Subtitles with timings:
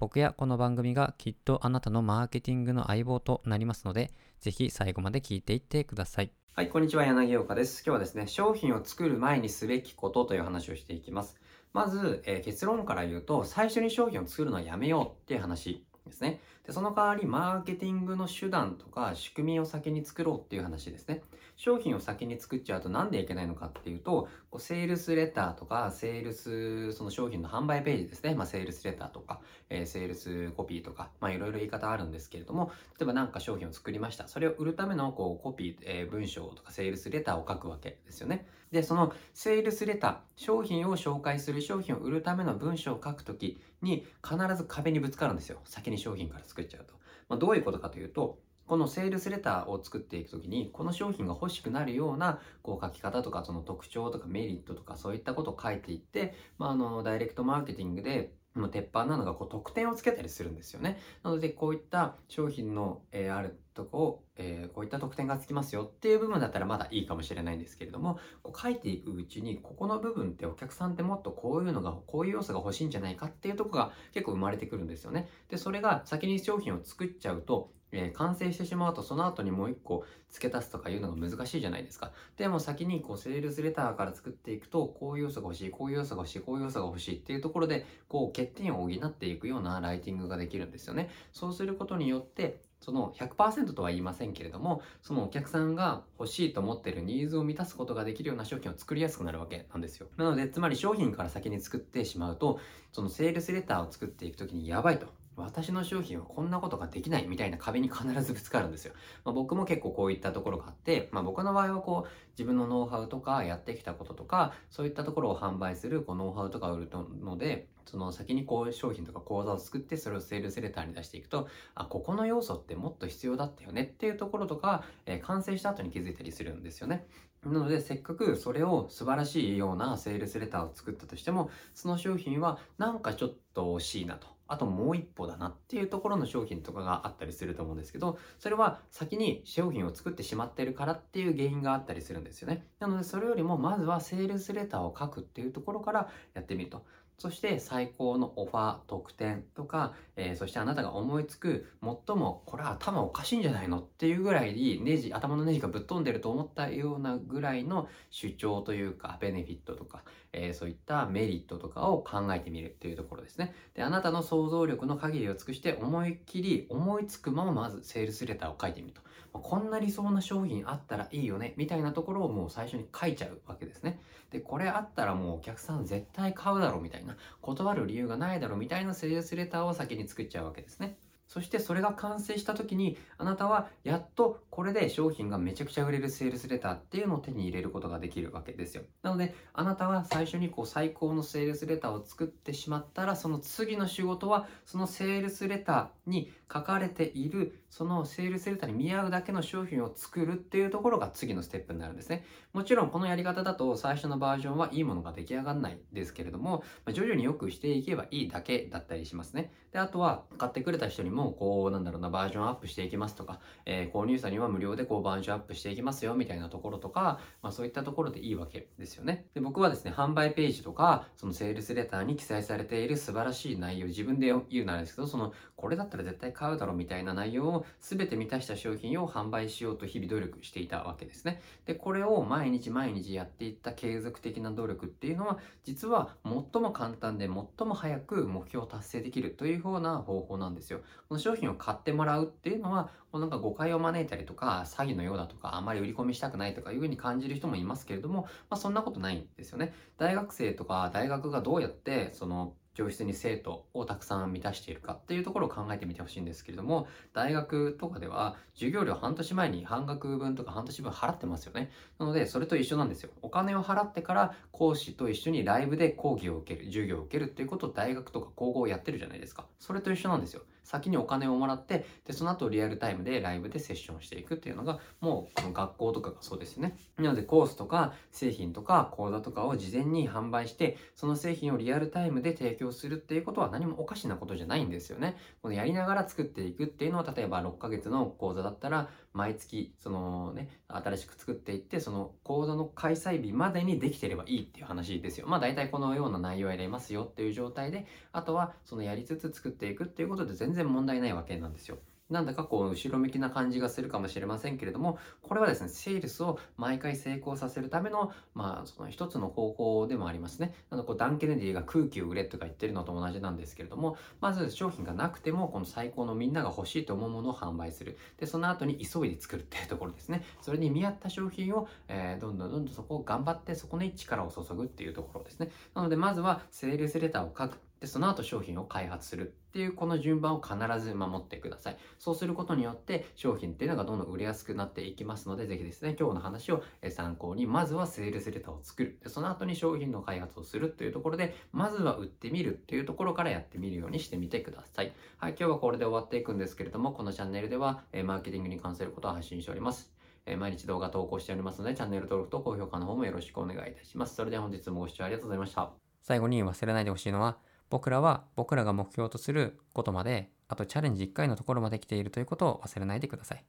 [0.00, 6.30] 僕やこの番組がきっとあなたのマーケティングの相棒となりますので、ぜひ最後まで聞いていってください。
[6.54, 7.04] はい、こんにちは。
[7.04, 7.82] 柳岡です。
[7.84, 11.34] 今日はですね、商品を作る前にすべきことという話をしていきます。
[11.72, 16.40] まず、えー、結論から言うと、最初に商品を作るのはやめようっていう話ですね。
[16.66, 21.22] で、その代わり、マーケティングの手段とか仕組みを先に作ろうっていう話ですね。
[21.56, 28.34] 商品を先に作っちゃうとなんでいけないのかっていうと、こうセールスレターとか、セールス、その商品の販売ページですね。
[28.34, 34.28] まあ、セールスレターとか、えー、セールスコピーとか、まあ、いろいろ言い方あるんですけれども、例えば何か商品を作りました。
[34.28, 38.46] それを売るための、こう、コピー、えー、文章とか、セールスレターを書くわけですよね。
[38.70, 45.58] で、そのセールスレター、商品を紹介する、商品を売るための文章を書くときに、必ず壁にぶつかるんですよ。
[45.64, 46.94] 先に商品から作っちゃうと。
[47.28, 58.34] まあ、どういうことかというと、このセールスレターを作っていくときに、この商品が欲しくなるようなこう書き方とか、その特徴とかメリットとか、そういったことを書いていって、まあ、あの、ダイレクトマーケティングで
[58.68, 60.98] 鉄板なのがこう特典をつけたりするんですよね。
[61.22, 75.28] なのでこういった商品の、えー、あるとこを、えー、こういった特典がつきますよっていう部分だったらまだいいかもしれないんですけれどもこう書いていくうちにここの部分ってお客さんってもっとこういうのがこういう要素が欲しいんじゃないかっていうとこが結構生まれてくるんですよね。
[75.48, 82.12] でそれが先に商品を作っちゃうとえー、完成してしまうとその後にもう一個付け足すとかいうのが難しいじゃないですか。
[82.36, 91.08] でも先にこうセールスレターから作っていくとこういう要素が欲しい、こういう要素が欲しい、こういう要素が欲しいっていうところでこう欠点を補っていくようなライティングができるんですよね。
[91.32, 100.08] そうすることによってその100%とは言いませんけれども、そのお客さんが欲しいと思ってるニーズを満たすことができるような商品を作りやすくなるわけなんですよ。
[100.16, 102.60] なので、つまり商品から先に作ってしまうと、
[102.92, 105.17] そのセールスレターを作っていくときにやばいと。
[105.38, 108.92] 私の商品はこんなことができないみたいな壁に必ずぶつかるんですよ。
[109.24, 116.90] まあ、僕も結構こういったところがあって、まあ、僕の場合はこう自分のノウハウとかやってきたこととかそういったところを販売するこうノウハウとか売る
[117.22, 127.06] のでその先にこう商品とか講座を作ってそれをセールスレターに出していくとあここの要素ってもっと必要だったよねっていうところとか、えー、完成した後に気づいたりするんですよね。
[127.44, 142.66] なのでせっかくそれを素晴らしいようなセールスレターを作ったとしてもその商品はなんかちょっと惜しいなとあともう一歩だなっていうところの商品とかがあったりすると思うんですけど、それは先に商品を作ってしまってるからっていう原因があったりするんですよね。
[142.80, 146.84] なのでそれよりもまずはセールスレターを書くっていうところからやってみると。
[147.18, 163.52] そして最高のオファー、特典とか、えー、そしてあなたが思いつく最もこれは頭おかしいんじゃないのっていうぐらいにネジ、頭のネジがぶっ飛んでると思ったようなぐらいの主張というかベネフィットとか、えー、そういったメリットとかを考えてみるっていうところですね。
[163.74, 169.00] で、あなたの想像力の限りを尽くして思いっきり思いつくまままずセールスレターを書いてみると。
[169.32, 174.00] こんな理想な商品あったらいいよねみたいなところをもう最初に書いちゃうわけですね。
[174.30, 180.98] で、これあったらもうお客さん絶対買うだろうみたいな、断る理由がないだろうみたいなセールスレターを先に作っちゃうわけですね。
[181.28, 188.82] そしてそれが完成した時にあなたはやっとこれで商品がめちゃくちゃ売れるセールスレターっていうのを手に入れることができるわけですよ。
[189.02, 202.24] なのであなたは最初にこう最高のセールスレターを作ってしまったらその次の仕事はそのセールスレターに書かれているそのセールスレターに見合うだけの商品を作るっていうところが次のステップになるんですね。
[202.54, 209.52] もちろんこのやり方だと最初のバージョンはいいものが出来上がらないですけれども、ま徐々によくしていけばいいだけだったりしますね。
[209.72, 219.26] で、あとは買ってくれた人にもこうなんだろうなバージョンアップしていきますとか、えー、購入者には無料でこうバージョンアップしていきますよみたいなところとか、まあそういったところでいいわけですよね。
[219.34, 231.42] で、僕はですね、販売ページとか、そのセールスレターに記載されている素晴らしい内容、自分で言うならですけど、その、これだったら絶対買うだろうみたいな内容を全て満たした商品を販売しようと日々努力していたわけですね。
[231.66, 240.80] で、これを毎日毎日やっていった継続的な努力っていうのは、実は最も簡単で最も早く目標を達成できるというような方法なんですよ。
[241.08, 249.72] この商品を買ってもらうっていうのは、もうなんか誤解を招いたりとか、詐欺のようだとか、あまり売り込みしたくないとかいうふうに感じる人もいますけれども、まあそんなことないんですよね。
[249.96, 261.70] 大学生とか大学がどうやってその上質に生徒をたくさん満たしているかっていうところを考えてみてほしいんですけれども、大学とかでは授業料半年前に半額分とか半年分払ってますよね。
[261.98, 263.10] なので、それと一緒なんですよ。
[263.22, 269.46] お金を払ってから講師と一緒にライブで講義を受ける、授業を受けるっていうことを大学とか高校やってるじゃないですか。
[269.58, 270.42] それと一緒なんですよ。
[270.68, 276.76] 先にお金をもらって、で、その後リアルタイムでライブでセッションしていくっていうのが、もうこの学校とかがそうですよね。
[276.98, 285.16] なので、コースとか製品とか講座とかを事前に販売して、その製品をリアルタイムで提供するっていうことは何もおかしなことじゃないんですよね。
[285.40, 295.26] このやりながら作っていくっていうのは、例えば6ヶ月の講座だったら、毎月、そのね、新しく作っていって、その講座の開催日までにできてればいいっていう話ですよ。
[295.26, 301.78] まあ大体このような内容を入れますよっていう状態で、あとはそのやりつつ作っていくっていうことで全然問題ないわけなんですよ。
[302.10, 310.54] なんだかこう後ろ向きな感じがするかもしれませんけれども、これはですね、セールスを毎回成功させるための、まあ、その一つの方法でもありますね。
[310.70, 317.98] あのこうダン・ケネディが空気を売れとか言ってるのと同じなんですけれども、まず商品がなくても、この最高のみんなが欲しいと思うものを販売する。
[318.18, 320.22] で、その後に急いで作るっていうところですね。
[320.40, 325.50] それに見合った商品を、えー、どんどんどんどんそこを頑張って、そこに力を注ぐっていうところですね。
[325.74, 327.67] なので、まずはセールスレターを書く。
[327.80, 331.78] で、その後商品を開発するっていうこの順番を必ず守ってください。
[331.98, 338.98] そうすることによって商品っていうのがどんどん売れやすくなっていきますので、ぜひですね、今日の話を参考に、まずはセールスレターを作る。
[339.02, 344.92] で、その後に商品の開発をするというところで、まずは売ってみるっていうところからやってみるようにしてみてください。
[345.18, 349.92] はい、今日はこれで終わっていくんですけれども、このチャンネルでは、マーケティングに関することを発信しております。
[350.36, 354.14] 毎日動画投稿しておりますので、チャンネル登録と高評価の方もよろしくお願いいたします。
[354.14, 355.70] それでは本日もご視聴ありがとうございました。
[356.02, 357.38] 最後に忘れないでほしいのは、
[357.70, 363.44] 僕らは僕らが目標とすることまで、あとチャレンジ1回のところまで来ているということを忘れないでください。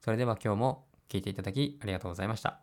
[0.00, 2.62] それでは今日も聞いていただきありがとうございました。